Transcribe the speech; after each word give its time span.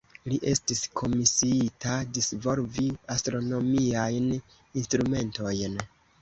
Li 0.31 0.37
estis 0.51 0.79
komisiita 0.99 1.97
disvolvi 2.15 2.87
astronomiajn 3.17 4.27
instrumentojn. 4.35 5.79